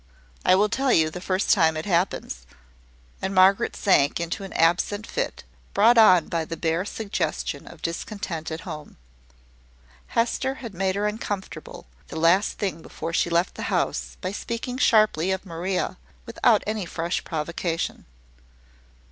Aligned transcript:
"I 0.43 0.55
will 0.55 0.67
tell 0.67 0.91
you, 0.91 1.11
the 1.11 1.21
first 1.21 1.51
time 1.53 1.77
it 1.77 1.85
happens." 1.85 2.47
And 3.21 3.35
Margaret 3.35 3.75
sank 3.75 4.19
into 4.19 4.43
an 4.43 4.51
absent 4.53 5.05
fit, 5.05 5.43
brought 5.75 5.95
on 5.99 6.27
by 6.27 6.43
the 6.43 6.57
bare 6.57 6.85
suggestion 6.85 7.67
of 7.67 7.83
discontent 7.83 8.49
at 8.49 8.61
home. 8.61 8.97
Hester 10.07 10.55
had 10.55 10.73
made 10.73 10.95
her 10.95 11.05
uncomfortable, 11.05 11.85
the 12.07 12.15
last 12.19 12.57
thing 12.57 12.81
before 12.81 13.13
she 13.13 13.29
left 13.29 13.53
the 13.53 13.61
house, 13.69 14.17
by 14.21 14.31
speaking 14.31 14.79
sharply 14.79 15.29
of 15.29 15.45
Maria, 15.45 15.97
without 16.25 16.63
any 16.65 16.87
fresh 16.87 17.23
provocation. 17.23 18.05